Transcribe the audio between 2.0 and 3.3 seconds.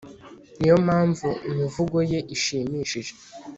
ye ishimishije